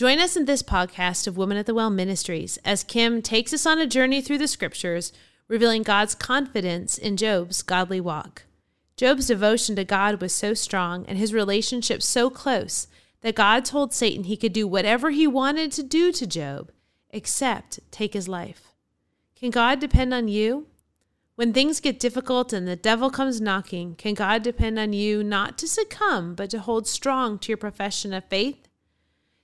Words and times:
Join 0.00 0.18
us 0.18 0.34
in 0.34 0.46
this 0.46 0.62
podcast 0.62 1.26
of 1.26 1.36
Women 1.36 1.58
at 1.58 1.66
the 1.66 1.74
Well 1.74 1.90
Ministries 1.90 2.58
as 2.64 2.82
Kim 2.82 3.20
takes 3.20 3.52
us 3.52 3.66
on 3.66 3.78
a 3.78 3.86
journey 3.86 4.22
through 4.22 4.38
the 4.38 4.48
scriptures, 4.48 5.12
revealing 5.50 5.82
God's 5.82 6.14
confidence 6.14 6.96
in 6.96 7.16
Job's 7.16 7.62
godly 7.62 8.00
walk. 8.00 8.44
Job's 8.96 9.26
devotion 9.26 9.74
to 9.74 9.84
God 9.84 10.20
was 10.20 10.32
so 10.32 10.54
strong 10.54 11.04
and 11.08 11.18
his 11.18 11.34
relationship 11.34 12.04
so 12.04 12.30
close 12.30 12.86
that 13.22 13.34
God 13.34 13.64
told 13.64 13.92
Satan 13.92 14.24
he 14.24 14.36
could 14.36 14.52
do 14.52 14.68
whatever 14.68 15.10
he 15.10 15.26
wanted 15.26 15.72
to 15.72 15.82
do 15.82 16.12
to 16.12 16.24
Job 16.24 16.70
except 17.10 17.80
take 17.90 18.14
his 18.14 18.28
life. 18.28 18.74
Can 19.34 19.50
God 19.50 19.80
depend 19.80 20.14
on 20.14 20.28
you? 20.28 20.68
When 21.34 21.52
things 21.52 21.80
get 21.80 21.98
difficult 21.98 22.52
and 22.52 22.68
the 22.68 22.76
devil 22.76 23.10
comes 23.10 23.40
knocking, 23.40 23.96
can 23.96 24.14
God 24.14 24.44
depend 24.44 24.78
on 24.78 24.92
you 24.92 25.24
not 25.24 25.58
to 25.58 25.66
succumb, 25.66 26.36
but 26.36 26.50
to 26.50 26.60
hold 26.60 26.86
strong 26.86 27.40
to 27.40 27.48
your 27.48 27.56
profession 27.56 28.12
of 28.12 28.24
faith? 28.26 28.68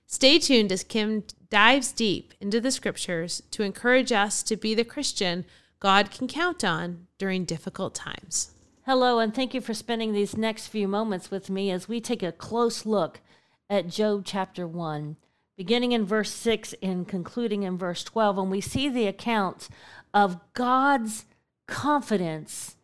Stay 0.05 0.39
tuned 0.39 0.71
as 0.71 0.85
Kim 0.85 1.25
dives 1.49 1.91
deep 1.91 2.33
into 2.39 2.61
the 2.61 2.71
scriptures 2.71 3.43
to 3.51 3.63
encourage 3.63 4.13
us 4.13 4.41
to 4.43 4.55
be 4.55 4.73
the 4.73 4.85
Christian 4.85 5.43
God 5.79 6.09
can 6.09 6.27
count 6.27 6.63
on 6.63 7.05
during 7.19 7.45
difficult 7.45 7.93
times. 7.93 8.51
Hello, 8.85 9.19
and 9.19 9.33
thank 9.33 9.53
you 9.53 9.61
for 9.61 9.75
spending 9.75 10.11
these 10.11 10.35
next 10.35 10.67
few 10.67 10.87
moments 10.87 11.29
with 11.29 11.51
me 11.51 11.69
as 11.69 11.87
we 11.87 12.01
take 12.01 12.23
a 12.23 12.31
close 12.31 12.85
look 12.85 13.21
at 13.69 13.87
Job 13.87 14.23
chapter 14.25 14.65
1, 14.65 15.17
beginning 15.55 15.91
in 15.91 16.03
verse 16.03 16.31
6 16.31 16.73
and 16.81 17.07
concluding 17.07 17.61
in 17.61 17.77
verse 17.77 18.03
12. 18.03 18.39
And 18.39 18.49
we 18.49 18.61
see 18.61 18.89
the 18.89 19.05
account 19.05 19.69
of 20.15 20.39
God's 20.53 21.25
confidence 21.67 22.77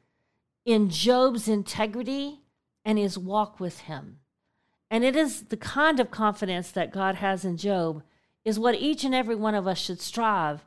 in 0.64 0.90
Job's 0.90 1.48
integrity 1.48 2.42
and 2.86 3.00
his 3.00 3.18
walk 3.18 3.60
with 3.60 3.80
him. 3.82 4.20
And 4.92 5.04
it 5.04 5.16
is 5.16 5.46
the 5.46 5.58
kind 5.58 6.00
of 6.00 6.12
confidence 6.12 6.70
that 6.72 6.94
God 6.94 7.16
has 7.16 7.44
in 7.44 7.58
Job, 7.58 8.04
is 8.46 8.60
what 8.60 8.76
each 8.76 9.04
and 9.04 9.16
every 9.16 9.36
one 9.36 9.56
of 9.56 9.66
us 9.66 9.80
should 9.80 10.02
strive 10.02 10.64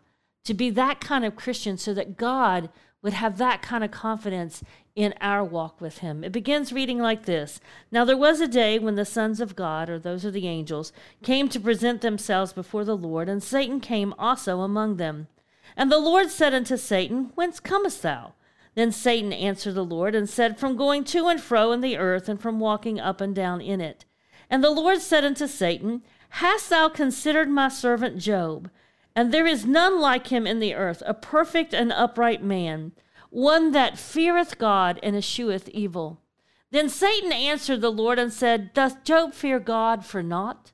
to 0.47 0.55
be 0.55 0.71
that 0.71 1.01
kind 1.01 1.25
of 1.25 1.37
Christian 1.37 1.77
so 1.77 1.93
that 1.95 2.17
God 2.17 2.71
would 3.03 3.13
have 3.13 3.39
that 3.39 3.63
kind 3.63 3.85
of 3.85 3.91
confidence 3.91 4.65
in 4.95 5.15
our 5.21 5.45
walk 5.45 5.81
with 5.81 5.99
Him. 5.99 6.25
It 6.25 6.33
begins 6.33 6.73
reading 6.73 6.99
like 6.99 7.27
this 7.27 7.61
Now 7.93 8.05
there 8.05 8.17
was 8.17 8.41
a 8.41 8.49
day 8.49 8.79
when 8.79 8.95
the 8.95 9.05
sons 9.05 9.41
of 9.41 9.55
God, 9.55 9.91
or 9.91 9.99
those 9.99 10.25
are 10.25 10.31
the 10.31 10.49
angels, 10.49 10.93
came 11.23 11.49
to 11.51 11.61
present 11.61 12.01
themselves 12.01 12.53
before 12.53 12.85
the 12.85 12.97
Lord, 12.97 13.29
and 13.29 13.43
Satan 13.43 13.81
came 13.81 14.15
also 14.19 14.61
among 14.61 14.97
them. 14.97 15.29
And 15.77 15.93
the 15.93 15.99
Lord 15.99 16.31
said 16.31 16.55
unto 16.55 16.77
Satan, 16.77 17.33
Whence 17.35 17.61
comest 17.61 18.03
thou? 18.03 18.33
Then 18.75 18.93
Satan 18.93 19.33
answered 19.33 19.75
the 19.75 19.85
Lord 19.85 20.15
and 20.15 20.29
said, 20.29 20.59
From 20.59 20.77
going 20.77 21.05
to 21.05 21.29
and 21.29 21.41
fro 21.41 21.73
in 21.73 21.83
the 21.83 21.97
earth, 21.97 22.29
and 22.29 22.41
from 22.41 22.61
walking 22.61 22.99
up 22.99 23.21
and 23.21 23.35
down 23.35 23.61
in 23.61 23.81
it. 23.81 24.05
And 24.49 24.65
the 24.65 24.71
Lord 24.71 25.01
said 25.01 25.25
unto 25.25 25.47
Satan, 25.47 26.03
Hast 26.31 26.71
thou 26.71 26.89
considered 26.89 27.49
my 27.49 27.69
servant 27.69 28.19
Job? 28.19 28.71
And 29.17 29.33
there 29.33 29.47
is 29.47 29.65
none 29.65 29.99
like 29.99 30.27
him 30.27 30.47
in 30.47 30.61
the 30.61 30.75
earth, 30.75 31.03
a 31.07 31.15
perfect 31.15 31.73
and 31.73 31.91
upright 31.91 32.43
man, 32.43 32.93
one 33.31 33.73
that 33.73 33.99
feareth 33.99 34.59
God 34.59 35.01
and 35.03 35.17
escheweth 35.17 35.71
evil. 35.71 36.21
Then 36.71 36.91
Satan 36.91 37.33
answered 37.33 37.81
the 37.81 37.91
Lord 37.91 38.19
and 38.19 38.31
said, 38.31 38.75
Doth 38.75 39.05
Job 39.05 39.33
fear 39.33 39.59
God 39.59 40.05
for 40.05 40.23
naught? 40.23 40.73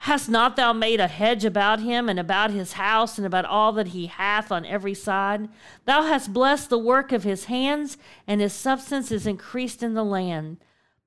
Hast 0.00 0.28
not 0.28 0.56
thou 0.56 0.74
made 0.74 1.00
a 1.00 1.08
hedge 1.08 1.46
about 1.46 1.80
him 1.80 2.10
and 2.10 2.20
about 2.20 2.50
his 2.50 2.74
house 2.74 3.16
and 3.16 3.26
about 3.26 3.46
all 3.46 3.72
that 3.72 3.88
he 3.88 4.06
hath 4.06 4.52
on 4.52 4.66
every 4.66 4.92
side? 4.92 5.48
Thou 5.86 6.02
hast 6.02 6.34
blessed 6.34 6.68
the 6.68 6.78
work 6.78 7.10
of 7.10 7.24
his 7.24 7.46
hands, 7.46 7.96
and 8.26 8.42
his 8.42 8.52
substance 8.52 9.10
is 9.10 9.26
increased 9.26 9.82
in 9.82 9.94
the 9.94 10.04
land. 10.04 10.58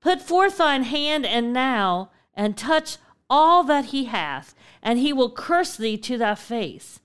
Put 0.01 0.19
forth 0.19 0.57
thine 0.57 0.83
hand 0.83 1.27
and 1.27 1.53
now, 1.53 2.09
and 2.33 2.57
touch 2.57 2.97
all 3.29 3.63
that 3.63 3.85
he 3.85 4.05
hath, 4.05 4.55
and 4.81 4.99
he 4.99 5.13
will 5.13 5.31
curse 5.31 5.75
thee 5.75 5.97
to 5.97 6.17
thy 6.17 6.35
face. 6.35 6.99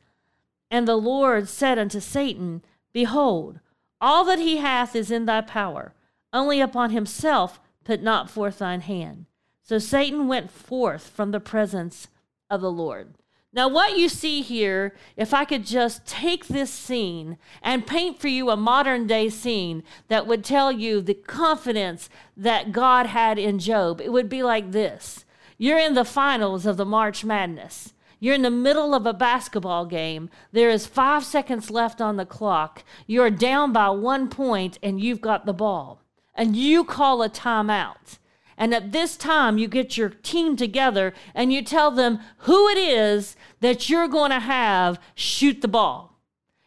And 0.70 0.88
the 0.88 0.96
Lord 0.96 1.48
said 1.48 1.78
unto 1.78 2.00
Satan, 2.00 2.62
Behold, 2.92 3.60
all 4.00 4.24
that 4.24 4.38
he 4.38 4.58
hath 4.58 4.96
is 4.96 5.10
in 5.10 5.26
thy 5.26 5.40
power, 5.40 5.94
only 6.32 6.60
upon 6.60 6.90
himself 6.90 7.60
put 7.84 8.02
not 8.02 8.30
forth 8.30 8.58
thine 8.58 8.80
hand. 8.80 9.26
So 9.62 9.78
Satan 9.78 10.28
went 10.28 10.50
forth 10.50 11.08
from 11.08 11.30
the 11.30 11.40
presence 11.40 12.08
of 12.50 12.60
the 12.60 12.70
Lord. 12.70 13.14
Now, 13.52 13.68
what 13.68 13.96
you 13.96 14.08
see 14.08 14.42
here, 14.42 14.96
if 15.16 15.32
I 15.32 15.44
could 15.44 15.64
just 15.64 16.04
take 16.06 16.48
this 16.48 16.70
scene 16.70 17.38
and 17.62 17.86
paint 17.86 18.20
for 18.20 18.26
you 18.26 18.50
a 18.50 18.56
modern 18.56 19.06
day 19.06 19.28
scene 19.28 19.84
that 20.08 20.26
would 20.26 20.42
tell 20.42 20.72
you 20.72 21.00
the 21.00 21.14
confidence 21.14 22.10
that 22.36 22.72
God 22.72 23.06
had 23.06 23.38
in 23.38 23.60
Job, 23.60 24.00
it 24.00 24.12
would 24.12 24.28
be 24.28 24.42
like 24.42 24.72
this 24.72 25.24
You're 25.56 25.78
in 25.78 25.94
the 25.94 26.04
finals 26.04 26.66
of 26.66 26.76
the 26.76 26.84
March 26.84 27.24
Madness. 27.24 27.92
You're 28.18 28.34
in 28.34 28.42
the 28.42 28.50
middle 28.50 28.94
of 28.94 29.06
a 29.06 29.12
basketball 29.12 29.86
game. 29.86 30.30
There 30.52 30.70
is 30.70 30.86
five 30.86 31.24
seconds 31.24 31.70
left 31.70 32.00
on 32.00 32.16
the 32.16 32.26
clock. 32.26 32.82
You're 33.06 33.30
down 33.30 33.72
by 33.72 33.90
one 33.90 34.28
point 34.28 34.78
and 34.82 35.00
you've 35.00 35.20
got 35.20 35.46
the 35.46 35.52
ball. 35.52 36.02
And 36.34 36.56
you 36.56 36.84
call 36.84 37.22
a 37.22 37.28
timeout. 37.28 38.18
And 38.56 38.74
at 38.74 38.92
this 38.92 39.16
time, 39.16 39.58
you 39.58 39.68
get 39.68 39.96
your 39.96 40.08
team 40.08 40.56
together 40.56 41.12
and 41.34 41.52
you 41.52 41.62
tell 41.62 41.90
them 41.90 42.20
who 42.38 42.68
it 42.68 42.78
is 42.78 43.36
that 43.60 43.88
you're 43.88 44.08
going 44.08 44.30
to 44.30 44.40
have 44.40 45.00
shoot 45.14 45.60
the 45.60 45.68
ball. 45.68 46.18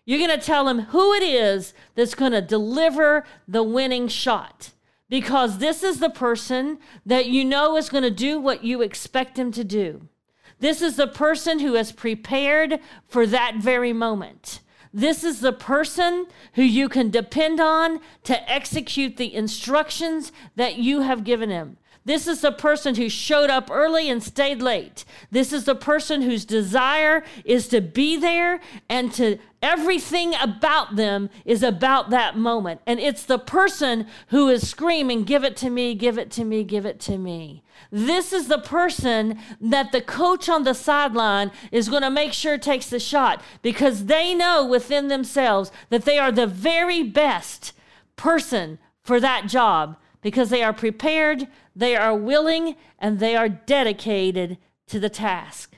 You're 0.06 0.26
going 0.26 0.40
to 0.40 0.46
tell 0.46 0.66
them 0.66 0.80
who 0.80 1.14
it 1.14 1.24
is 1.24 1.74
that's 1.96 2.16
going 2.16 2.32
to 2.32 2.42
deliver 2.42 3.26
the 3.48 3.64
winning 3.64 4.08
shot. 4.08 4.72
Because 5.10 5.60
this 5.60 5.84
is 5.84 6.00
the 6.00 6.10
person 6.10 6.80
that 7.06 7.28
you 7.28 7.46
know 7.46 7.78
is 7.78 7.90
going 7.90 8.04
to 8.04 8.12
do 8.12 8.40
what 8.40 8.64
you 8.64 8.82
expect 8.82 9.40
him 9.40 9.52
to 9.54 9.64
do. 9.64 10.10
This 10.60 10.82
is 10.82 10.96
the 10.96 11.08
person 11.08 11.60
who 11.60 11.76
is 11.76 11.92
prepared 11.92 12.80
for 13.08 13.26
that 13.28 13.58
very 13.58 13.94
moment. 13.94 14.62
This 14.94 15.24
is 15.24 15.40
the 15.40 15.54
person 15.54 16.26
who 16.54 16.64
you 16.64 16.90
can 16.90 17.12
depend 17.12 17.60
on 17.60 18.00
to 18.24 18.52
execute 18.52 19.18
the 19.18 19.34
instructions 19.34 20.32
that 20.56 20.78
you 20.78 21.02
have 21.02 21.24
given 21.24 21.50
him. 21.50 21.78
This 22.08 22.26
is 22.26 22.40
the 22.40 22.54
person 22.54 22.96
who 22.96 23.10
showed 23.10 23.50
up 23.50 23.70
early 23.70 24.10
and 24.10 24.24
stayed 24.24 24.62
late. 24.62 25.04
This 25.30 25.52
is 25.52 25.66
the 25.66 25.76
person 25.76 26.22
whose 26.22 26.46
desire 26.46 27.22
is 27.44 27.68
to 27.68 27.82
be 27.82 28.16
there 28.16 28.62
and 28.88 29.12
to 29.16 29.40
everything 29.62 30.34
about 30.36 30.96
them 30.96 31.30
is 31.44 31.64
about 31.64 32.10
that 32.12 32.38
moment. 32.38 32.80
And 32.88 33.02
it's 33.02 33.26
the 33.26 33.38
person 33.38 34.08
who 34.30 34.48
is 34.48 34.70
screaming, 34.70 35.26
Give 35.26 35.44
it 35.44 35.58
to 35.58 35.70
me, 35.70 35.96
give 35.96 36.18
it 36.18 36.32
to 36.32 36.46
me, 36.46 36.64
give 36.64 36.86
it 36.86 37.02
to 37.02 37.18
me. 37.18 37.62
This 37.92 38.32
is 38.32 38.48
the 38.48 38.60
person 38.60 39.38
that 39.60 39.92
the 39.92 40.02
coach 40.02 40.48
on 40.48 40.64
the 40.64 40.74
sideline 40.74 41.52
is 41.74 41.90
going 41.90 42.04
to 42.04 42.10
make 42.10 42.32
sure 42.32 42.58
takes 42.58 42.90
the 42.90 43.02
shot 43.02 43.44
because 43.62 44.06
they 44.06 44.34
know 44.34 44.66
within 44.66 45.10
themselves 45.10 45.74
that 45.90 46.06
they 46.06 46.18
are 46.18 46.32
the 46.32 46.48
very 46.48 47.04
best 47.04 47.74
person 48.16 48.80
for 49.04 49.20
that 49.20 49.48
job 49.48 49.98
because 50.22 50.50
they 50.50 50.64
are 50.64 50.74
prepared, 50.74 51.48
they 51.78 51.96
are 51.96 52.16
willing, 52.16 52.76
and 52.98 53.20
they 53.20 53.36
are 53.36 53.50
dedicated 53.50 54.58
to 54.88 55.00
the 55.00 55.10
task. 55.10 55.78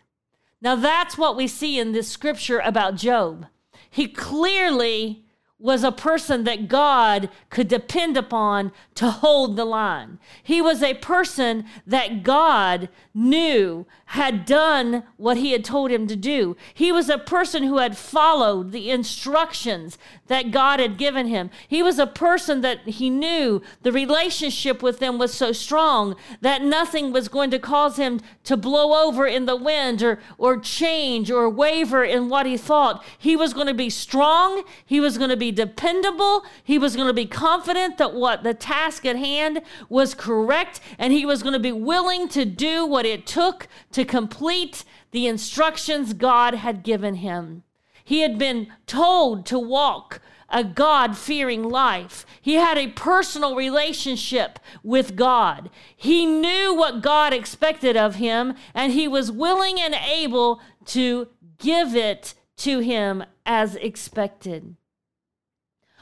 Now, 0.62 0.76
that's 0.76 1.18
what 1.18 1.36
we 1.36 1.48
see 1.48 1.80
in 1.80 1.92
this 1.92 2.10
scripture 2.10 2.60
about 2.60 2.96
Job. 2.96 3.48
He 3.90 4.08
clearly 4.08 5.26
was 5.60 5.84
a 5.84 5.92
person 5.92 6.46
that 6.46 6.70
God 6.70 7.30
could 7.50 7.68
depend 7.68 8.16
upon 8.16 8.72
to 8.96 9.12
hold 9.12 9.58
the 9.58 9.66
line. 9.66 10.18
He 10.42 10.62
was 10.62 10.82
a 10.82 10.94
person 10.96 11.66
that 11.86 12.24
God 12.24 12.88
knew 13.14 13.86
had 14.06 14.46
done 14.46 15.04
what 15.18 15.38
he 15.38 15.52
had 15.52 15.64
told 15.64 15.92
him 15.92 16.08
to 16.08 16.16
do. 16.16 16.56
He 16.74 16.92
was 16.92 17.10
a 17.10 17.18
person 17.18 17.64
who 17.64 17.78
had 17.78 17.98
followed 17.98 18.72
the 18.72 18.90
instructions 18.90 19.98
that 20.28 20.52
God 20.52 20.80
had 20.80 20.98
given 20.98 21.28
him. 21.28 21.50
He 21.68 21.84
was 21.84 22.00
a 22.00 22.08
person 22.08 22.62
that 22.62 22.80
he 22.88 23.10
knew 23.10 23.62
the 23.84 23.92
relationship 23.92 24.82
with 24.82 25.00
them 25.00 25.18
was 25.18 25.34
so 25.34 25.52
strong 25.52 26.16
that 26.42 26.64
nothing 26.64 27.12
was 27.12 27.28
going 27.28 27.52
to 27.52 27.60
cause 27.60 27.98
him 27.98 28.22
to 28.46 28.56
blow 28.56 29.06
over 29.06 29.28
in 29.28 29.46
the 29.46 29.56
wind 29.58 30.02
or, 30.02 30.20
or 30.38 30.58
change 30.58 31.30
or 31.30 31.50
waver 31.50 32.04
in 32.04 32.30
what 32.30 32.46
he 32.46 32.58
thought. 32.58 33.04
He 33.18 33.36
was 33.36 33.54
going 33.54 33.68
to 33.68 33.74
be 33.74 33.90
strong. 33.90 34.64
He 34.86 35.00
was 35.00 35.18
going 35.18 35.30
to 35.30 35.38
be 35.38 35.49
dependable. 35.52 36.44
He 36.64 36.78
was 36.78 36.96
going 36.96 37.08
to 37.08 37.14
be 37.14 37.26
confident 37.26 37.98
that 37.98 38.14
what 38.14 38.44
the 38.44 38.54
task 38.54 39.06
at 39.06 39.16
hand 39.16 39.62
was 39.88 40.14
correct. 40.14 40.80
And 40.98 41.14
he 41.14 41.26
was 41.26 41.44
going 41.44 41.54
to 41.54 41.60
be 41.60 41.72
willing 41.72 42.28
to 42.30 42.46
do 42.46 42.86
what 42.86 43.06
it 43.06 43.26
took 43.26 43.68
to 43.92 44.06
complete 44.06 44.84
the 45.12 45.28
instructions 45.28 46.14
God 46.14 46.56
had 46.56 46.84
given 46.84 47.16
him. 47.16 47.64
He 48.04 48.22
had 48.22 48.38
been 48.38 48.68
told 48.88 49.46
to 49.48 49.60
walk 49.60 50.22
a 50.50 50.64
God 50.64 51.16
fearing 51.18 51.64
life. 51.64 52.26
He 52.42 52.56
had 52.56 52.78
a 52.78 52.88
personal 52.88 53.56
relationship 53.56 54.60
with 54.84 55.16
God. 55.16 55.70
He 55.96 56.26
knew 56.26 56.74
what 56.74 57.02
God 57.04 57.34
expected 57.34 57.96
of 57.96 58.16
him, 58.16 58.56
and 58.74 58.94
he 58.94 59.08
was 59.08 59.32
willing 59.32 59.80
and 59.80 59.94
able 59.94 60.60
to 60.86 61.28
give 61.60 61.96
it 61.96 62.34
to 62.58 62.80
him 62.80 63.24
as 63.46 63.76
expected. 63.76 64.76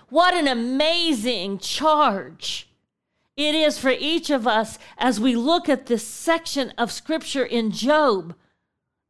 What 0.09 0.33
an 0.33 0.47
amazing 0.47 1.59
charge 1.59 2.69
it 3.35 3.53
is 3.53 3.77
for 3.77 3.91
each 3.91 4.29
of 4.29 4.47
us 4.47 4.79
as 4.97 5.19
we 5.19 5.35
look 5.35 5.69
at 5.69 5.85
this 5.85 6.05
section 6.05 6.73
of 6.77 6.91
scripture 6.91 7.45
in 7.45 7.71
Job. 7.71 8.33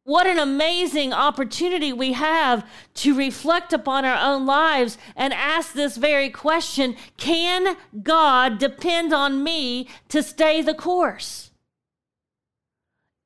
What 0.04 0.26
an 0.26 0.38
amazing 0.38 1.12
opportunity 1.12 1.92
we 1.92 2.14
have 2.14 2.66
to 2.94 3.14
reflect 3.14 3.72
upon 3.72 4.04
our 4.04 4.18
own 4.18 4.44
lives 4.44 4.98
and 5.16 5.32
ask 5.32 5.72
this 5.72 5.96
very 5.96 6.30
question 6.30 6.96
Can 7.16 7.76
God 8.02 8.58
depend 8.58 9.12
on 9.12 9.42
me 9.44 9.88
to 10.08 10.22
stay 10.22 10.62
the 10.62 10.74
course? 10.74 11.50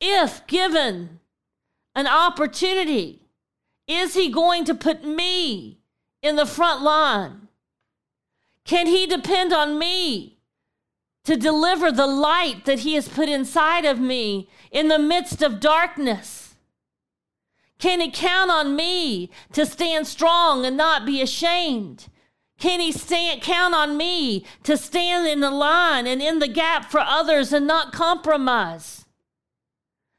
If 0.01 0.47
given 0.47 1.21
an 1.95 2.07
opportunity, 2.07 3.23
is 3.87 4.15
He 4.15 4.29
going 4.29 4.65
to 4.65 4.75
put 4.75 5.05
me 5.05 5.79
in 6.21 6.37
the 6.37 6.47
front 6.47 6.83
line? 6.83 7.42
Can 8.65 8.87
He 8.87 9.07
depend 9.07 9.53
on 9.53 9.79
me 9.79 10.39
to 11.25 11.37
deliver 11.37 11.93
the 11.93 12.07
light 12.07 12.65
that 12.65 12.81
He 12.81 12.95
has 12.95 13.09
put 13.09 13.29
inside 13.29 13.85
of 13.85 13.99
me 13.99 14.49
in 14.71 14.89
the 14.89 14.99
midst 14.99 15.43
of 15.43 15.61
darkness? 15.61 16.43
Can 17.83 18.01
he 18.01 18.13
count 18.13 18.49
on 18.49 18.77
me 18.77 19.29
to 19.55 19.67
stand 19.67 20.07
strong 20.07 20.65
and 20.65 20.77
not 20.77 21.05
be 21.05 21.21
ashamed? 21.21 22.07
Can 22.61 22.79
he 22.79 22.93
stand, 22.93 23.43
count 23.43 23.75
on 23.75 23.97
me 23.97 24.47
to 24.63 24.77
stand 24.77 25.27
in 25.27 25.41
the 25.41 25.51
line 25.51 26.07
and 26.07 26.23
in 26.23 26.39
the 26.39 26.47
gap 26.47 26.93
for 26.93 27.01
others 27.01 27.53
and 27.53 27.67
not 27.67 27.93
compromise? 27.93 29.05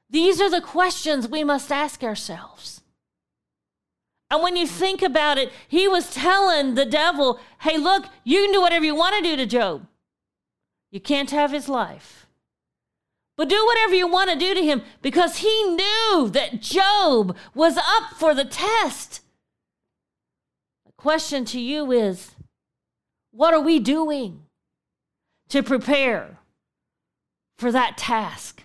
These 0.09 0.41
are 0.41 0.49
the 0.49 0.59
questions 0.59 1.29
we 1.29 1.45
must 1.45 1.71
ask 1.71 2.03
ourselves. 2.03 2.82
And 4.33 4.41
when 4.41 4.55
you 4.55 4.65
think 4.65 5.03
about 5.03 5.37
it, 5.37 5.51
he 5.67 5.87
was 5.87 6.11
telling 6.11 6.73
the 6.73 6.87
devil, 6.87 7.39
hey, 7.61 7.77
look, 7.77 8.07
you 8.23 8.41
can 8.41 8.51
do 8.51 8.61
whatever 8.61 8.83
you 8.83 8.95
want 8.95 9.15
to 9.15 9.21
do 9.21 9.35
to 9.37 9.45
Job. 9.45 9.85
You 10.89 10.99
can't 10.99 11.29
have 11.29 11.51
his 11.51 11.69
life. 11.69 12.25
But 13.37 13.47
do 13.47 13.63
whatever 13.63 13.93
you 13.93 14.07
want 14.07 14.31
to 14.31 14.35
do 14.35 14.55
to 14.55 14.65
him 14.65 14.81
because 15.03 15.37
he 15.37 15.63
knew 15.75 16.29
that 16.31 16.61
Job 16.61 17.37
was 17.53 17.77
up 17.77 18.17
for 18.17 18.33
the 18.33 18.43
test. 18.43 19.21
The 20.87 20.93
question 20.97 21.45
to 21.45 21.59
you 21.59 21.91
is 21.91 22.31
what 23.29 23.53
are 23.53 23.61
we 23.61 23.77
doing 23.77 24.45
to 25.49 25.61
prepare 25.61 26.39
for 27.55 27.71
that 27.71 27.99
task? 27.99 28.62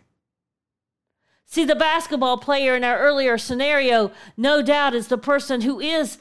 See, 1.50 1.64
the 1.64 1.74
basketball 1.74 2.36
player 2.36 2.76
in 2.76 2.84
our 2.84 2.98
earlier 2.98 3.38
scenario, 3.38 4.12
no 4.36 4.60
doubt, 4.60 4.94
is 4.94 5.08
the 5.08 5.16
person 5.16 5.62
who 5.62 5.80
is 5.80 6.18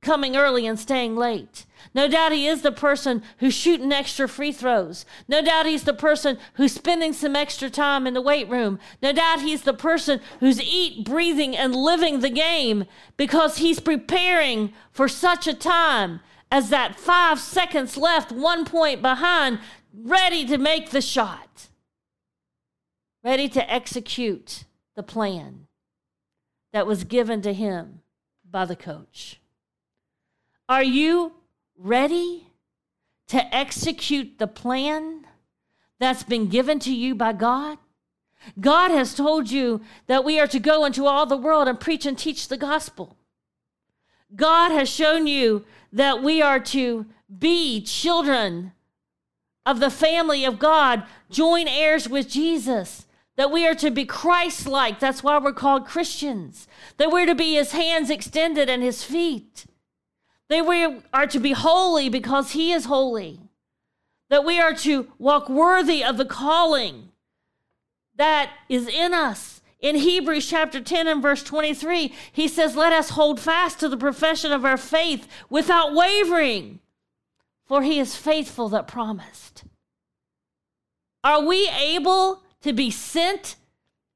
coming 0.00 0.36
early 0.36 0.66
and 0.66 0.76
staying 0.76 1.14
late. 1.14 1.64
No 1.94 2.08
doubt 2.08 2.32
he 2.32 2.48
is 2.48 2.62
the 2.62 2.72
person 2.72 3.22
who's 3.38 3.54
shooting 3.54 3.92
extra 3.92 4.28
free 4.28 4.50
throws. 4.50 5.06
No 5.28 5.40
doubt 5.42 5.66
he's 5.66 5.84
the 5.84 5.94
person 5.94 6.38
who's 6.54 6.72
spending 6.72 7.12
some 7.12 7.36
extra 7.36 7.70
time 7.70 8.04
in 8.04 8.14
the 8.14 8.20
weight 8.20 8.48
room. 8.48 8.80
No 9.00 9.12
doubt 9.12 9.42
he's 9.42 9.62
the 9.62 9.72
person 9.72 10.20
who's 10.40 10.60
eat, 10.60 11.04
breathing, 11.04 11.56
and 11.56 11.76
living 11.76 12.18
the 12.18 12.28
game 12.28 12.84
because 13.16 13.58
he's 13.58 13.78
preparing 13.78 14.72
for 14.90 15.06
such 15.06 15.46
a 15.46 15.54
time 15.54 16.18
as 16.50 16.68
that 16.70 16.98
five 16.98 17.38
seconds 17.38 17.96
left, 17.96 18.32
one 18.32 18.64
point 18.64 19.02
behind, 19.02 19.60
ready 19.94 20.44
to 20.46 20.58
make 20.58 20.90
the 20.90 21.00
shot, 21.00 21.67
ready 23.28 23.46
to 23.46 23.70
execute 23.70 24.64
the 24.96 25.02
plan 25.02 25.66
that 26.72 26.86
was 26.86 27.04
given 27.04 27.42
to 27.42 27.52
him 27.52 28.00
by 28.50 28.64
the 28.64 28.74
coach. 28.74 29.38
Are 30.66 30.82
you 30.82 31.34
ready 31.76 32.46
to 33.26 33.54
execute 33.54 34.38
the 34.38 34.46
plan 34.46 35.26
that's 36.00 36.22
been 36.22 36.48
given 36.48 36.78
to 36.78 36.90
you 36.90 37.14
by 37.14 37.34
God? 37.34 37.76
God 38.58 38.90
has 38.92 39.14
told 39.14 39.50
you 39.50 39.82
that 40.06 40.24
we 40.24 40.40
are 40.40 40.46
to 40.46 40.58
go 40.58 40.86
into 40.86 41.04
all 41.04 41.26
the 41.26 41.36
world 41.36 41.68
and 41.68 41.78
preach 41.78 42.06
and 42.06 42.16
teach 42.16 42.48
the 42.48 42.56
gospel. 42.56 43.18
God 44.34 44.70
has 44.70 44.88
shown 44.88 45.26
you 45.26 45.66
that 45.92 46.22
we 46.22 46.40
are 46.40 46.60
to 46.60 47.04
be 47.38 47.82
children 47.82 48.72
of 49.66 49.80
the 49.80 49.90
family 49.90 50.46
of 50.46 50.58
God, 50.58 51.02
join 51.30 51.68
heirs 51.68 52.08
with 52.08 52.26
Jesus, 52.26 53.04
that 53.38 53.52
we 53.52 53.64
are 53.68 53.74
to 53.76 53.90
be 53.92 54.04
Christ 54.04 54.66
like. 54.66 54.98
That's 54.98 55.22
why 55.22 55.38
we're 55.38 55.52
called 55.52 55.86
Christians, 55.86 56.66
that 56.96 57.12
we're 57.12 57.24
to 57.24 57.36
be 57.36 57.54
his 57.54 57.70
hands 57.70 58.10
extended 58.10 58.68
and 58.68 58.82
his 58.82 59.04
feet. 59.04 59.64
That 60.48 60.66
we 60.66 61.02
are 61.14 61.26
to 61.28 61.38
be 61.38 61.52
holy 61.52 62.08
because 62.08 62.50
he 62.50 62.72
is 62.72 62.86
holy. 62.86 63.38
That 64.28 64.44
we 64.44 64.58
are 64.58 64.74
to 64.74 65.12
walk 65.18 65.48
worthy 65.48 66.02
of 66.02 66.16
the 66.16 66.24
calling 66.24 67.10
that 68.16 68.50
is 68.68 68.88
in 68.88 69.14
us. 69.14 69.62
In 69.78 69.94
Hebrews 69.94 70.48
chapter 70.48 70.80
10 70.80 71.06
and 71.06 71.22
verse 71.22 71.44
23, 71.44 72.12
he 72.32 72.48
says, 72.48 72.74
Let 72.74 72.92
us 72.92 73.10
hold 73.10 73.38
fast 73.38 73.78
to 73.78 73.88
the 73.88 73.96
profession 73.96 74.50
of 74.50 74.64
our 74.64 74.76
faith 74.76 75.28
without 75.48 75.94
wavering, 75.94 76.80
for 77.66 77.82
he 77.82 78.00
is 78.00 78.16
faithful 78.16 78.68
that 78.70 78.88
promised. 78.88 79.62
Are 81.22 81.44
we 81.44 81.68
able 81.68 82.42
to 82.62 82.72
be 82.72 82.90
sent 82.90 83.56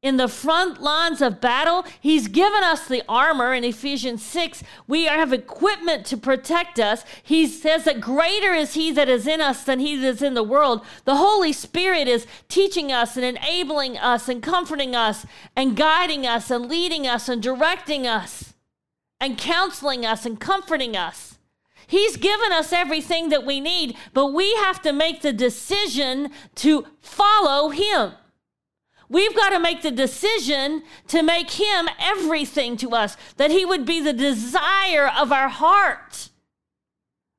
in 0.02 0.16
the 0.16 0.28
front 0.28 0.82
lines 0.82 1.22
of 1.22 1.40
battle. 1.40 1.86
He's 2.00 2.26
given 2.26 2.64
us 2.64 2.86
the 2.86 3.04
armor 3.08 3.54
in 3.54 3.62
Ephesians 3.62 4.22
6. 4.24 4.64
We 4.88 5.04
have 5.04 5.32
equipment 5.32 6.04
to 6.06 6.16
protect 6.16 6.80
us. 6.80 7.04
He 7.22 7.46
says 7.46 7.84
that 7.84 8.00
greater 8.00 8.52
is 8.52 8.74
He 8.74 8.90
that 8.92 9.08
is 9.08 9.28
in 9.28 9.40
us 9.40 9.62
than 9.62 9.78
He 9.78 9.96
that 9.96 10.06
is 10.06 10.22
in 10.22 10.34
the 10.34 10.42
world. 10.42 10.84
The 11.04 11.16
Holy 11.16 11.52
Spirit 11.52 12.08
is 12.08 12.26
teaching 12.48 12.90
us 12.90 13.16
and 13.16 13.24
enabling 13.24 13.96
us 13.96 14.28
and 14.28 14.42
comforting 14.42 14.96
us 14.96 15.24
and 15.54 15.76
guiding 15.76 16.26
us 16.26 16.50
and 16.50 16.68
leading 16.68 17.06
us 17.06 17.28
and 17.28 17.40
directing 17.40 18.06
us 18.06 18.54
and 19.20 19.38
counseling 19.38 20.04
us 20.04 20.26
and 20.26 20.40
comforting 20.40 20.96
us. 20.96 21.38
He's 21.86 22.16
given 22.16 22.50
us 22.50 22.72
everything 22.72 23.28
that 23.28 23.46
we 23.46 23.60
need, 23.60 23.96
but 24.12 24.32
we 24.32 24.52
have 24.56 24.82
to 24.82 24.92
make 24.92 25.22
the 25.22 25.32
decision 25.32 26.30
to 26.56 26.86
follow 27.00 27.68
Him. 27.68 28.12
We've 29.12 29.36
got 29.36 29.50
to 29.50 29.60
make 29.60 29.82
the 29.82 29.90
decision 29.90 30.82
to 31.08 31.22
make 31.22 31.50
him 31.50 31.86
everything 32.00 32.78
to 32.78 32.92
us, 32.92 33.18
that 33.36 33.50
he 33.50 33.66
would 33.66 33.84
be 33.84 34.00
the 34.00 34.14
desire 34.14 35.06
of 35.06 35.30
our 35.30 35.50
heart, 35.50 36.30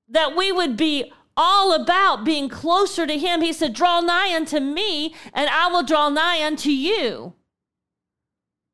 that 0.07 0.35
we 0.35 0.51
would 0.51 0.77
be 0.77 1.11
all 1.35 1.73
about 1.73 2.23
being 2.23 2.47
closer 2.47 3.07
to 3.07 3.17
him. 3.17 3.41
He 3.41 3.51
said, 3.51 3.73
Draw 3.73 4.01
nigh 4.01 4.35
unto 4.35 4.59
me, 4.59 5.15
and 5.33 5.49
I 5.49 5.67
will 5.67 5.81
draw 5.81 6.09
nigh 6.09 6.45
unto 6.45 6.69
you. 6.69 7.33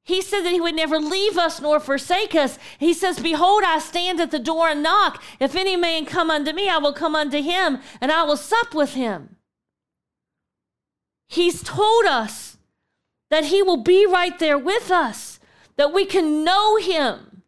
He 0.04 0.22
said 0.22 0.42
that 0.42 0.52
he 0.52 0.60
would 0.60 0.76
never 0.76 1.00
leave 1.00 1.38
us 1.38 1.62
nor 1.62 1.80
forsake 1.80 2.36
us. 2.36 2.60
He 2.80 2.94
says, 2.94 3.18
Behold, 3.18 3.64
I 3.66 3.80
stand 3.80 4.20
at 4.20 4.32
the 4.32 4.40
door 4.40 4.68
and 4.68 4.84
knock. 4.84 5.24
If 5.40 5.56
any 5.56 5.78
man 5.78 6.06
come 6.06 6.30
unto 6.30 6.52
me, 6.52 6.68
I 6.68 6.80
will 6.80 6.92
come 6.92 7.16
unto 7.16 7.42
him, 7.42 7.80
and 8.02 8.12
I 8.12 8.24
will 8.24 8.36
sup 8.36 8.74
with 8.76 8.96
him. 8.96 9.38
He's 11.28 11.64
told 11.64 12.04
us 12.04 12.49
that 13.30 13.46
He 13.46 13.62
will 13.62 13.84
be 13.84 14.06
right 14.06 14.38
there 14.40 14.58
with 14.58 14.92
us, 14.92 15.40
that 15.78 15.94
we 15.94 16.06
can 16.06 16.44
know 16.44 16.78
Him, 16.78 17.44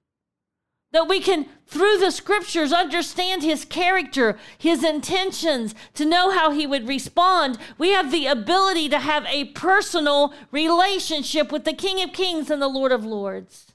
that 0.91 1.07
we 1.07 1.19
can 1.19 1.47
through 1.71 1.97
the 1.99 2.11
scriptures, 2.11 2.73
understand 2.73 3.43
his 3.43 3.63
character, 3.63 4.37
his 4.57 4.83
intentions, 4.83 5.73
to 5.93 6.03
know 6.03 6.29
how 6.29 6.51
he 6.51 6.67
would 6.67 6.85
respond, 6.85 7.57
we 7.77 7.91
have 7.91 8.11
the 8.11 8.27
ability 8.27 8.89
to 8.89 8.99
have 8.99 9.25
a 9.27 9.45
personal 9.45 10.33
relationship 10.51 11.49
with 11.49 11.63
the 11.63 11.73
King 11.73 12.03
of 12.03 12.11
Kings 12.11 12.49
and 12.49 12.61
the 12.61 12.67
Lord 12.67 12.91
of 12.91 13.05
Lords. 13.05 13.71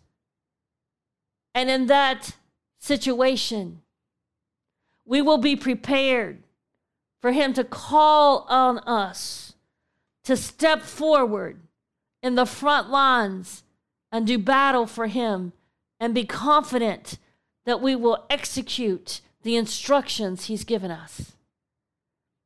And 1.54 1.70
in 1.70 1.86
that 1.86 2.36
situation, 2.78 3.80
we 5.06 5.22
will 5.22 5.38
be 5.38 5.56
prepared 5.56 6.42
for 7.22 7.32
him 7.32 7.54
to 7.54 7.64
call 7.64 8.44
on 8.50 8.78
us 8.80 9.54
to 10.24 10.36
step 10.36 10.82
forward 10.82 11.60
in 12.22 12.34
the 12.34 12.46
front 12.46 12.90
lines 12.90 13.64
and 14.10 14.26
do 14.26 14.38
battle 14.38 14.86
for 14.86 15.06
him 15.06 15.52
and 16.00 16.14
be 16.14 16.24
confident 16.24 17.18
that 17.64 17.80
we 17.80 17.96
will 17.96 18.24
execute 18.30 19.20
the 19.42 19.56
instructions 19.56 20.46
he's 20.46 20.64
given 20.64 20.90
us. 20.90 21.32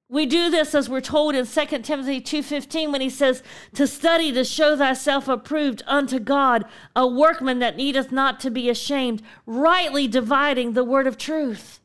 We 0.09 0.27
do 0.27 0.51
this 0.51 0.75
as 0.75 0.89
we're 0.89 1.01
told 1.01 1.37
in 1.37 1.47
2 1.47 1.85
Timothy 1.85 2.21
2:15 2.21 2.91
when 2.91 3.01
he 3.01 3.09
says 3.09 3.45
to 3.75 3.87
study 3.87 4.33
to 4.33 4.45
show 4.45 4.77
thyself 4.77 5.29
approved 5.29 5.85
unto 5.87 6.19
God, 6.19 6.65
a 6.97 7.07
workman 7.07 7.61
that 7.61 7.77
needeth 7.77 8.11
not 8.11 8.41
to 8.41 8.51
be 8.51 8.69
ashamed, 8.69 9.23
rightly 9.47 10.09
dividing 10.09 10.73
the 10.73 10.83
word 10.83 11.07
of 11.07 11.17
truth. 11.17 11.79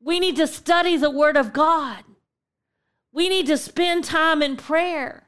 We 0.00 0.18
need 0.18 0.34
to 0.36 0.48
study 0.48 0.96
the 0.96 1.10
word 1.10 1.36
of 1.36 1.52
God. 1.52 2.02
We 3.12 3.28
need 3.28 3.46
to 3.46 3.56
spend 3.56 4.02
time 4.02 4.42
in 4.42 4.56
prayer. 4.56 5.25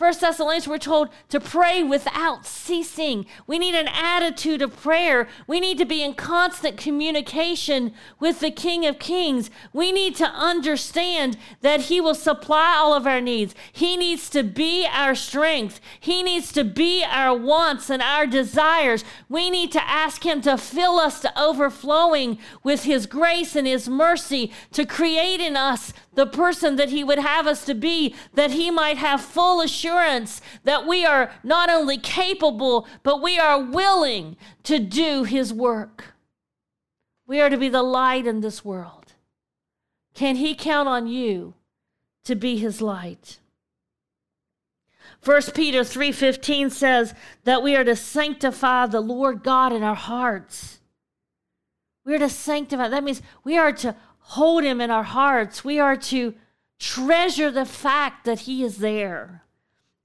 First 0.00 0.22
Thessalonians, 0.22 0.66
we're 0.66 0.78
told 0.78 1.10
to 1.28 1.38
pray 1.38 1.82
without 1.82 2.46
ceasing. 2.46 3.26
We 3.46 3.58
need 3.58 3.74
an 3.74 3.86
attitude 3.86 4.62
of 4.62 4.74
prayer. 4.80 5.28
We 5.46 5.60
need 5.60 5.76
to 5.76 5.84
be 5.84 6.02
in 6.02 6.14
constant 6.14 6.78
communication 6.78 7.92
with 8.18 8.40
the 8.40 8.50
King 8.50 8.86
of 8.86 8.98
Kings. 8.98 9.50
We 9.74 9.92
need 9.92 10.16
to 10.16 10.24
understand 10.24 11.36
that 11.60 11.82
He 11.82 12.00
will 12.00 12.14
supply 12.14 12.76
all 12.78 12.94
of 12.94 13.06
our 13.06 13.20
needs. 13.20 13.54
He 13.70 13.98
needs 13.98 14.30
to 14.30 14.42
be 14.42 14.86
our 14.90 15.14
strength. 15.14 15.82
He 16.00 16.22
needs 16.22 16.50
to 16.52 16.64
be 16.64 17.04
our 17.04 17.36
wants 17.36 17.90
and 17.90 18.00
our 18.00 18.26
desires. 18.26 19.04
We 19.28 19.50
need 19.50 19.70
to 19.72 19.86
ask 19.86 20.24
Him 20.24 20.40
to 20.40 20.56
fill 20.56 20.98
us 20.98 21.20
to 21.20 21.38
overflowing 21.38 22.38
with 22.64 22.84
His 22.84 23.04
grace 23.04 23.54
and 23.54 23.66
His 23.66 23.86
mercy 23.86 24.50
to 24.72 24.86
create 24.86 25.40
in 25.40 25.58
us 25.58 25.92
the 26.20 26.26
person 26.26 26.76
that 26.76 26.90
He 26.90 27.02
would 27.02 27.18
have 27.18 27.46
us 27.46 27.64
to 27.64 27.74
be, 27.74 28.14
that 28.34 28.50
He 28.50 28.70
might 28.70 28.98
have 28.98 29.22
full 29.22 29.62
assurance 29.62 30.42
that 30.64 30.86
we 30.86 31.02
are 31.02 31.32
not 31.42 31.70
only 31.70 31.96
capable, 31.96 32.86
but 33.02 33.22
we 33.22 33.38
are 33.38 33.58
willing 33.58 34.36
to 34.64 34.78
do 34.78 35.24
His 35.24 35.50
work. 35.50 36.12
We 37.26 37.40
are 37.40 37.48
to 37.48 37.56
be 37.56 37.70
the 37.70 37.82
light 37.82 38.26
in 38.26 38.42
this 38.42 38.62
world. 38.62 39.14
Can 40.12 40.36
He 40.36 40.54
count 40.54 40.90
on 40.90 41.06
you 41.06 41.54
to 42.24 42.34
be 42.34 42.58
His 42.58 42.82
light? 42.82 43.38
1 45.24 45.54
Peter 45.54 45.80
3:15 45.80 46.70
says 46.70 47.14
that 47.44 47.62
we 47.62 47.74
are 47.76 47.84
to 47.84 47.96
sanctify 47.96 48.84
the 48.84 49.00
Lord 49.00 49.42
God 49.42 49.72
in 49.72 49.82
our 49.82 49.96
hearts. 49.96 50.80
We 52.04 52.14
are 52.14 52.18
to 52.18 52.28
sanctify. 52.28 52.88
That 52.88 53.04
means 53.04 53.22
we 53.42 53.56
are 53.56 53.72
to 53.72 53.96
hold 54.20 54.64
him 54.64 54.80
in 54.80 54.90
our 54.90 55.02
hearts. 55.02 55.64
We 55.64 55.78
are 55.78 55.96
to 55.96 56.34
treasure 56.78 57.50
the 57.50 57.66
fact 57.66 58.24
that 58.24 58.40
he 58.40 58.62
is 58.62 58.78
there 58.78 59.44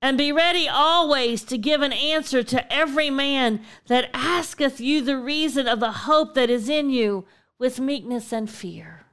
and 0.01 0.17
be 0.17 0.31
ready 0.31 0.67
always 0.67 1.43
to 1.43 1.57
give 1.57 1.81
an 1.81 1.93
answer 1.93 2.43
to 2.43 2.73
every 2.73 3.09
man 3.09 3.61
that 3.87 4.09
asketh 4.13 4.79
you 4.79 5.01
the 5.01 5.17
reason 5.17 5.67
of 5.67 5.79
the 5.79 5.91
hope 5.91 6.33
that 6.35 6.49
is 6.49 6.69
in 6.69 6.89
you 6.89 7.25
with 7.57 7.79
meekness 7.79 8.31
and 8.31 8.49
fear. 8.49 9.05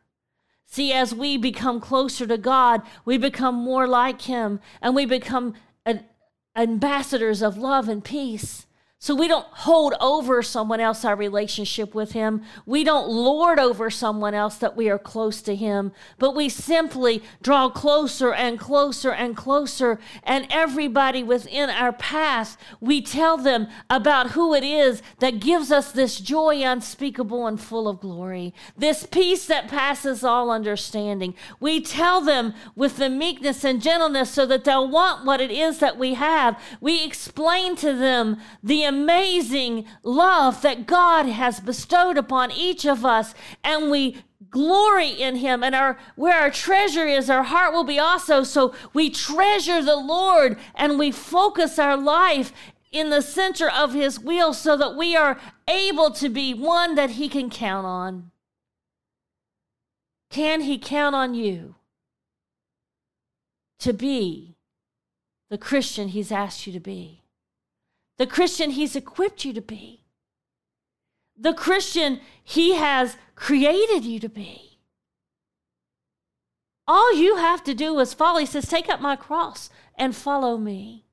See, 0.67 0.93
as 0.93 1.15
we 1.15 1.37
become 1.37 1.81
closer 1.81 2.27
to 2.27 2.37
God, 2.37 2.83
we 3.05 3.17
become 3.17 3.55
more 3.55 3.87
like 3.87 4.23
him 4.23 4.61
and 4.81 4.95
we 4.95 5.07
become 5.07 5.55
ambassadors 6.57 7.43
of 7.43 7.57
love 7.57 7.89
and 7.89 8.05
peace. 8.05 8.67
So 9.03 9.17
we 9.17 9.27
don't 9.27 9.49
hold 9.51 9.95
over 10.01 10.45
someone 10.45 10.79
else 10.79 11.05
our 11.05 11.17
relationship 11.17 11.93
with 11.93 12.13
him. 12.13 12.45
We 12.65 12.85
don't 12.85 13.09
lord 13.09 13.59
over 13.59 13.91
someone 13.91 14.33
else 14.33 14.55
that 14.59 14.77
we 14.77 14.89
are 14.89 14.97
close 14.97 15.43
to 15.43 15.57
him, 15.57 15.91
but 16.21 16.37
we 16.37 16.49
simply 16.49 17.21
draw 17.43 17.69
closer 17.69 18.33
and 18.33 18.61
closer 18.61 19.11
and 19.11 19.37
closer. 19.37 19.99
And 20.23 20.47
everybody 20.51 21.25
within 21.25 21.69
our 21.69 21.93
path, 21.93 22.57
we 22.81 23.03
tell 23.03 23.37
them 23.37 23.67
about 23.91 24.31
who 24.31 24.55
it 24.55 24.63
is 24.63 25.03
that 25.19 25.41
gives 25.41 25.73
us 25.73 25.91
this 25.91 26.21
joy 26.21 26.63
unspeakable 26.63 27.49
and 27.49 27.61
full 27.61 27.89
of 27.89 27.99
glory, 27.99 28.55
this 28.79 29.05
peace 29.05 29.47
that 29.47 29.67
passes 29.67 30.23
all 30.23 30.49
understanding. 30.49 31.35
We 31.59 31.81
tell 31.81 32.21
them 32.21 32.55
with 32.77 32.99
the 32.99 33.11
meekness 33.11 33.65
and 33.65 33.83
gentleness 33.83 34.31
so 34.31 34.47
that 34.47 34.63
they'll 34.63 34.89
want 34.89 35.25
what 35.25 35.41
it 35.41 35.51
is 35.51 35.81
that 35.81 35.99
we 35.99 36.15
have. 36.15 36.57
We 36.81 37.03
explain 37.03 37.75
to 37.79 37.93
them 37.93 38.41
the 38.63 38.92
amazing 38.93 39.87
love 40.03 40.63
that 40.63 40.87
God 40.87 41.27
has 41.27 41.61
bestowed 41.61 42.19
upon 42.19 42.51
each 42.51 42.85
of 42.85 43.05
us, 43.05 43.35
and 43.65 43.91
we 43.91 44.23
glory 44.51 45.09
in 45.09 45.37
him 45.37 45.65
and 45.65 45.75
our 45.75 45.99
where 46.15 46.39
our 46.39 46.51
treasure 46.51 47.07
is 47.07 47.31
our 47.31 47.45
heart 47.45 47.73
will 47.73 47.85
be 47.85 47.99
also. 47.99 48.43
So 48.43 48.75
we 48.93 49.09
treasure 49.09 49.83
the 49.83 49.97
lord 49.97 50.59
and 50.75 50.99
we 50.99 51.11
focus 51.11 51.79
our 51.79 51.97
life 51.97 52.53
in 52.93 53.09
the 53.09 53.23
center 53.23 53.71
of 53.71 53.95
his 53.95 54.21
will 54.21 54.53
so 54.53 54.77
that 54.77 54.95
we 54.95 55.17
are 55.17 55.41
able 55.67 56.11
to 56.11 56.29
be 56.29 56.53
one 56.53 56.95
that 56.97 57.11
he 57.11 57.29
can 57.29 57.49
count 57.49 57.87
on. 57.87 58.31
Can 60.29 60.61
he 60.61 60.79
count 60.79 61.15
on 61.15 61.35
you 61.35 61.77
to 63.79 63.93
be 63.93 64.57
the 65.51 65.59
christian 65.59 66.09
he's 66.09 66.31
asked 66.31 66.67
you 66.67 66.73
to 66.73 66.81
be 66.81 67.22
the 68.19 68.27
Christian 68.27 68.71
He's 68.71 68.97
equipped 68.97 69.45
you 69.45 69.53
to 69.53 69.61
be, 69.61 70.05
the 71.37 71.55
Christian 71.55 72.21
He 72.43 72.75
has 72.75 73.17
created 73.35 74.05
you 74.05 74.21
to 74.21 74.29
be. 74.29 74.79
All 76.87 77.15
you 77.15 77.37
have 77.37 77.63
to 77.65 77.75
do 77.75 77.99
is 78.01 78.13
follow. 78.13 78.41
He 78.41 78.47
says, 78.47 78.69
Take 78.69 78.89
up 78.89 79.01
my 79.01 79.17
cross 79.17 79.71
and 79.97 80.15
follow 80.15 80.59
me. 80.59 81.07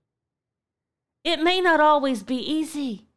It 1.24 1.41
may 1.41 1.62
not 1.62 1.79
always 1.79 2.24
be 2.24 2.38
easy. 2.38 3.08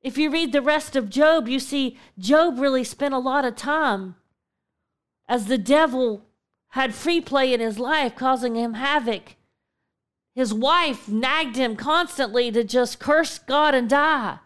If 0.00 0.18
you 0.18 0.30
read 0.30 0.52
the 0.52 0.62
rest 0.62 0.96
of 0.96 1.10
Job, 1.10 1.48
you 1.48 1.58
see 1.58 1.98
Job 2.18 2.58
really 2.58 2.84
spent 2.84 3.14
a 3.14 3.18
lot 3.18 3.44
of 3.44 3.56
time 3.56 4.16
as 5.28 5.46
the 5.46 5.58
devil 5.58 6.26
had 6.70 6.94
free 6.94 7.20
play 7.20 7.52
in 7.52 7.60
his 7.60 7.78
life, 7.78 8.16
causing 8.16 8.54
him 8.54 8.74
havoc. 8.74 9.36
His 10.34 10.54
wife 10.54 11.08
nagged 11.08 11.56
him 11.56 11.76
constantly 11.76 12.50
to 12.52 12.64
just 12.64 12.98
curse 12.98 13.38
God 13.38 13.74
and 13.74 13.88
die. 13.88 14.38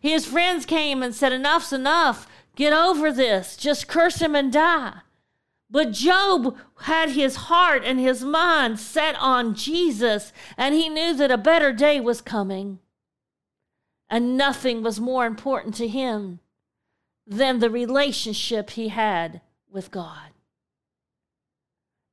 His 0.00 0.26
friends 0.26 0.66
came 0.66 1.02
and 1.02 1.14
said, 1.14 1.32
Enough's 1.32 1.72
enough. 1.72 2.28
Get 2.54 2.72
over 2.72 3.12
this. 3.12 3.56
Just 3.56 3.88
curse 3.88 4.20
him 4.20 4.34
and 4.34 4.52
die. 4.52 5.00
But 5.70 5.92
Job 5.92 6.56
had 6.82 7.10
his 7.10 7.36
heart 7.36 7.82
and 7.84 7.98
his 7.98 8.22
mind 8.22 8.78
set 8.78 9.16
on 9.18 9.54
Jesus, 9.54 10.32
and 10.56 10.74
he 10.74 10.88
knew 10.88 11.14
that 11.14 11.30
a 11.30 11.38
better 11.38 11.72
day 11.72 11.98
was 11.98 12.20
coming. 12.20 12.78
And 14.10 14.36
nothing 14.36 14.82
was 14.82 15.00
more 15.00 15.24
important 15.24 15.74
to 15.76 15.88
him 15.88 16.40
than 17.26 17.60
the 17.60 17.70
relationship 17.70 18.70
he 18.70 18.88
had 18.88 19.40
with 19.70 19.90
God. 19.90 20.32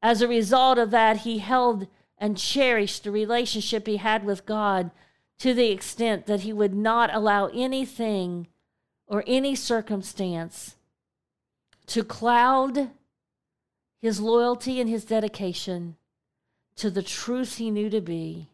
As 0.01 0.21
a 0.21 0.27
result 0.27 0.77
of 0.77 0.91
that, 0.91 1.17
he 1.17 1.39
held 1.39 1.87
and 2.19 2.37
cherished 2.37 3.03
the 3.03 3.11
relationship 3.11 3.87
he 3.87 3.97
had 3.97 4.25
with 4.25 4.45
God 4.45 4.91
to 5.39 5.53
the 5.53 5.71
extent 5.71 6.25
that 6.25 6.41
he 6.41 6.51
would 6.51 6.75
not 6.75 7.13
allow 7.13 7.47
anything 7.47 8.47
or 9.07 9.23
any 9.25 9.55
circumstance 9.55 10.75
to 11.87 12.03
cloud 12.03 12.91
his 14.01 14.19
loyalty 14.19 14.79
and 14.79 14.89
his 14.89 15.05
dedication 15.05 15.95
to 16.75 16.89
the 16.89 17.01
truth 17.01 17.57
he 17.57 17.71
knew 17.71 17.89
to 17.89 18.01
be 18.01 18.49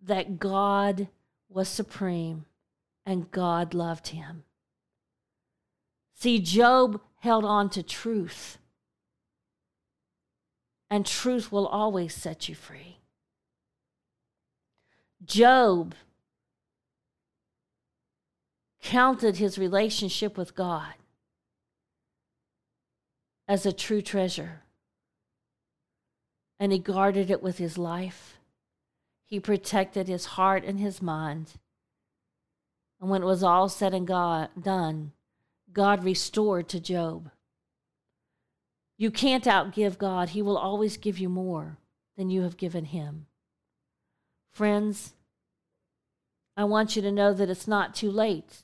that 0.00 0.38
God 0.38 1.08
was 1.48 1.68
supreme 1.68 2.46
and 3.04 3.30
God 3.30 3.74
loved 3.74 4.08
him. 4.08 4.44
See, 6.14 6.38
Job 6.38 7.00
held 7.20 7.44
on 7.44 7.68
to 7.70 7.82
truth 7.82 8.58
and 10.92 11.06
truth 11.06 11.50
will 11.50 11.66
always 11.68 12.14
set 12.14 12.50
you 12.50 12.54
free. 12.54 12.98
Job 15.24 15.94
counted 18.82 19.38
his 19.38 19.56
relationship 19.56 20.36
with 20.36 20.54
God 20.54 20.92
as 23.48 23.64
a 23.64 23.72
true 23.72 24.02
treasure, 24.02 24.64
and 26.60 26.72
he 26.72 26.78
guarded 26.78 27.30
it 27.30 27.42
with 27.42 27.56
his 27.56 27.78
life. 27.78 28.36
He 29.24 29.40
protected 29.40 30.08
his 30.08 30.26
heart 30.26 30.62
and 30.62 30.78
his 30.78 31.00
mind. 31.00 31.52
And 33.00 33.08
when 33.08 33.22
it 33.22 33.26
was 33.26 33.42
all 33.42 33.70
said 33.70 33.94
and 33.94 34.06
God, 34.06 34.50
done, 34.60 35.12
God 35.72 36.04
restored 36.04 36.68
to 36.68 36.78
Job. 36.78 37.30
You 38.98 39.10
can't 39.10 39.44
outgive 39.44 39.98
God. 39.98 40.30
He 40.30 40.42
will 40.42 40.58
always 40.58 40.96
give 40.96 41.18
you 41.18 41.28
more 41.28 41.78
than 42.16 42.30
you 42.30 42.42
have 42.42 42.56
given 42.56 42.86
him. 42.86 43.26
Friends, 44.52 45.14
I 46.56 46.64
want 46.64 46.94
you 46.94 47.02
to 47.02 47.12
know 47.12 47.32
that 47.32 47.48
it's 47.48 47.66
not 47.66 47.94
too 47.94 48.10
late. 48.10 48.62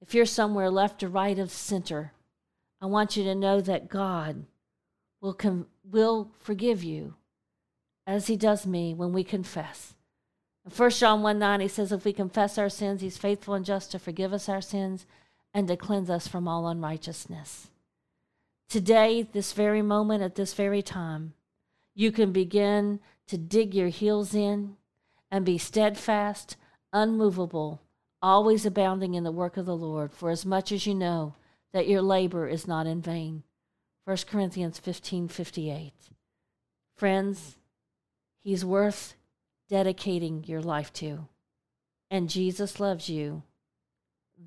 If 0.00 0.14
you're 0.14 0.26
somewhere 0.26 0.70
left 0.70 1.02
or 1.02 1.08
right 1.08 1.38
of 1.38 1.50
center, 1.50 2.12
I 2.80 2.86
want 2.86 3.16
you 3.16 3.22
to 3.24 3.34
know 3.34 3.60
that 3.60 3.88
God 3.88 4.46
will, 5.20 5.34
com- 5.34 5.66
will 5.84 6.30
forgive 6.40 6.82
you 6.82 7.14
as 8.06 8.26
he 8.26 8.36
does 8.36 8.66
me 8.66 8.94
when 8.94 9.12
we 9.12 9.22
confess. 9.22 9.94
In 10.64 10.72
1 10.72 10.90
John 10.90 11.22
1 11.22 11.38
9, 11.38 11.60
he 11.60 11.68
says, 11.68 11.92
If 11.92 12.04
we 12.04 12.12
confess 12.12 12.58
our 12.58 12.68
sins, 12.68 13.02
he's 13.02 13.18
faithful 13.18 13.54
and 13.54 13.64
just 13.64 13.92
to 13.92 13.98
forgive 13.98 14.32
us 14.32 14.48
our 14.48 14.60
sins 14.60 15.06
and 15.54 15.68
to 15.68 15.76
cleanse 15.76 16.10
us 16.10 16.26
from 16.26 16.48
all 16.48 16.66
unrighteousness. 16.66 17.68
Today, 18.72 19.22
this 19.22 19.52
very 19.52 19.82
moment, 19.82 20.22
at 20.22 20.34
this 20.34 20.54
very 20.54 20.80
time, 20.80 21.34
you 21.94 22.10
can 22.10 22.32
begin 22.32 23.00
to 23.26 23.36
dig 23.36 23.74
your 23.74 23.88
heels 23.88 24.34
in 24.34 24.78
and 25.30 25.44
be 25.44 25.58
steadfast, 25.58 26.56
unmovable, 26.90 27.82
always 28.22 28.64
abounding 28.64 29.12
in 29.12 29.24
the 29.24 29.30
work 29.30 29.58
of 29.58 29.66
the 29.66 29.76
Lord, 29.76 30.14
for 30.14 30.30
as 30.30 30.46
much 30.46 30.72
as 30.72 30.86
you 30.86 30.94
know 30.94 31.34
that 31.74 31.86
your 31.86 32.00
labor 32.00 32.48
is 32.48 32.66
not 32.66 32.86
in 32.86 33.02
vain. 33.02 33.42
1 34.06 34.16
Corinthians 34.26 34.78
15 34.78 35.28
58. 35.28 35.92
Friends, 36.96 37.58
He's 38.42 38.64
worth 38.64 39.16
dedicating 39.68 40.44
your 40.44 40.62
life 40.62 40.90
to. 40.94 41.28
And 42.10 42.30
Jesus 42.30 42.80
loves 42.80 43.10
you. 43.10 43.42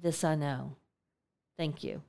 This 0.01 0.24
I 0.24 0.34
know. 0.34 0.77
Thank 1.60 1.84
you. 1.84 2.01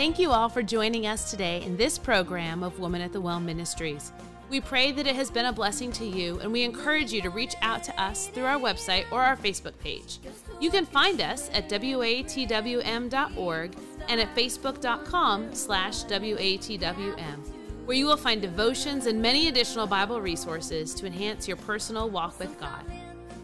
Thank 0.00 0.18
you 0.18 0.30
all 0.30 0.48
for 0.48 0.62
joining 0.62 1.06
us 1.06 1.30
today 1.30 1.62
in 1.62 1.76
this 1.76 1.98
program 1.98 2.62
of 2.62 2.78
Woman 2.78 3.02
at 3.02 3.12
the 3.12 3.20
Well 3.20 3.38
Ministries. 3.38 4.12
We 4.48 4.58
pray 4.58 4.92
that 4.92 5.06
it 5.06 5.14
has 5.14 5.30
been 5.30 5.44
a 5.44 5.52
blessing 5.52 5.92
to 5.92 6.06
you, 6.06 6.40
and 6.40 6.50
we 6.50 6.62
encourage 6.62 7.12
you 7.12 7.20
to 7.20 7.28
reach 7.28 7.54
out 7.60 7.84
to 7.84 8.00
us 8.00 8.28
through 8.28 8.46
our 8.46 8.58
website 8.58 9.04
or 9.12 9.20
our 9.20 9.36
Facebook 9.36 9.78
page. 9.78 10.18
You 10.58 10.70
can 10.70 10.86
find 10.86 11.20
us 11.20 11.50
at 11.52 11.68
watwm.org 11.68 13.12
and 14.08 14.20
at 14.22 14.34
facebook.com 14.34 15.54
slash 15.54 16.04
watwm, 16.04 17.38
where 17.84 17.96
you 17.96 18.06
will 18.06 18.16
find 18.16 18.40
devotions 18.40 19.04
and 19.04 19.20
many 19.20 19.48
additional 19.48 19.86
Bible 19.86 20.22
resources 20.22 20.94
to 20.94 21.04
enhance 21.04 21.46
your 21.46 21.58
personal 21.58 22.08
walk 22.08 22.38
with 22.38 22.58
God. 22.58 22.86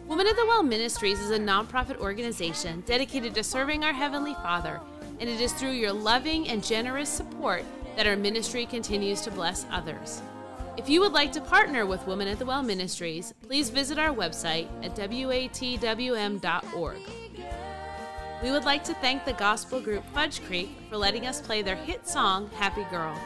Woman 0.07 0.25
at 0.25 0.35
the 0.35 0.45
Well 0.47 0.63
Ministries 0.63 1.19
is 1.19 1.29
a 1.29 1.37
nonprofit 1.37 1.99
organization 1.99 2.81
dedicated 2.87 3.35
to 3.35 3.43
serving 3.43 3.83
our 3.83 3.93
Heavenly 3.93 4.33
Father, 4.33 4.81
and 5.19 5.29
it 5.29 5.41
is 5.41 5.53
through 5.53 5.71
your 5.71 5.93
loving 5.93 6.47
and 6.47 6.63
generous 6.63 7.09
support 7.09 7.63
that 7.95 8.07
our 8.07 8.15
ministry 8.15 8.65
continues 8.65 9.21
to 9.21 9.31
bless 9.31 9.65
others. 9.71 10.21
If 10.77 10.87
you 10.87 11.01
would 11.01 11.13
like 11.13 11.31
to 11.31 11.41
partner 11.41 11.87
with 11.87 12.05
Women 12.05 12.27
at 12.27 12.37
the 12.37 12.45
Well 12.45 12.61
Ministries, 12.61 13.33
please 13.41 13.71
visit 13.71 13.97
our 13.97 14.13
website 14.13 14.67
at 14.85 14.95
watwm.org. 14.95 16.41
We 18.43 18.51
would 18.51 18.65
like 18.65 18.83
to 18.83 18.93
thank 18.95 19.25
the 19.25 19.33
gospel 19.33 19.81
group 19.81 20.05
Fudge 20.13 20.43
Creek 20.45 20.69
for 20.89 20.97
letting 20.97 21.25
us 21.25 21.41
play 21.41 21.63
their 21.63 21.75
hit 21.75 22.07
song, 22.07 22.51
Happy 22.51 22.83
Girl. 22.91 23.19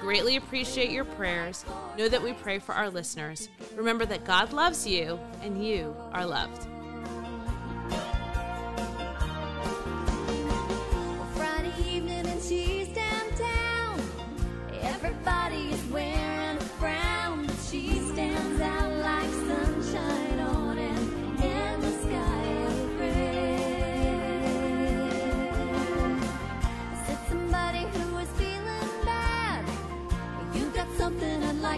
Greatly 0.00 0.36
appreciate 0.36 0.90
your 0.90 1.04
prayers. 1.04 1.66
Know 1.98 2.08
that 2.08 2.22
we 2.22 2.32
pray 2.32 2.58
for 2.58 2.74
our 2.74 2.88
listeners. 2.88 3.50
Remember 3.74 4.06
that 4.06 4.24
God 4.24 4.54
loves 4.54 4.86
you 4.86 5.18
and 5.42 5.62
you 5.62 5.94
are 6.12 6.24
loved. 6.24 6.66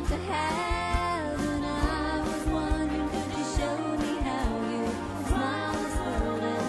To 0.06 0.16
have, 0.16 1.40
and 1.40 1.64
I 1.64 2.20
was 2.20 2.44
wondering 2.46 3.08
could 3.08 3.32
you 3.36 3.44
show 3.58 3.78
me 3.98 4.12
how 4.22 4.48
you 4.70 4.84
smile 5.26 5.74
this 6.40 6.68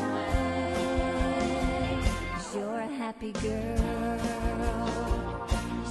you're 2.55 2.79
a 2.79 2.87
happy 2.87 3.31
girl. 3.33 4.19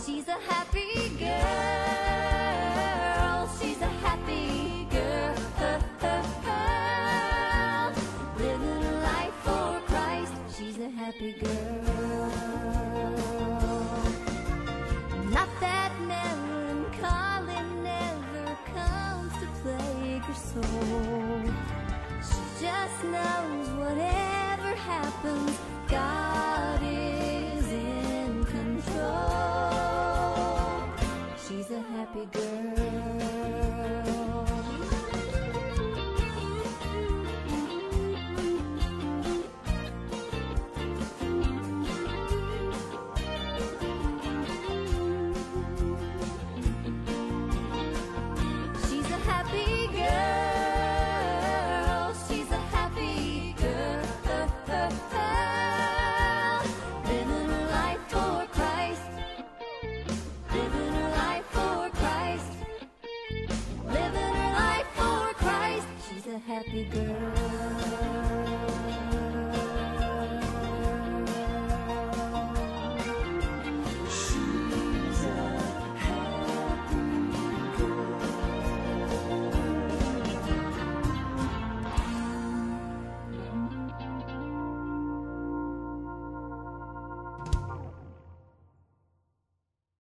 She's 0.04 0.26
a 0.26 0.38
happy 0.50 1.10
girl. 1.16 1.28
She's 3.60 3.80
a 3.82 3.92
happy 4.06 4.86
girl. 4.90 5.34
Living 8.36 8.84
a 8.84 8.92
life 9.00 9.36
for 9.44 9.80
Christ. 9.86 10.32
She's 10.56 10.78
a 10.78 10.90
happy 10.90 11.32
girl. 11.32 11.77
soul. 20.62 21.42
She 22.22 22.64
just 22.64 23.04
knows 23.04 23.68
whatever 23.80 24.74
happens, 24.74 25.58
God 25.88 26.80
is 26.82 27.66
in 27.72 28.44
control. 28.44 28.94
She's 31.46 31.70
a 31.70 31.80
happy 31.80 32.26
girl. 32.32 32.77